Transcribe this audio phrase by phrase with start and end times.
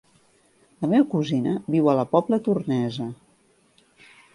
[0.85, 3.11] La meva cosina viu a la Pobla Tornesa.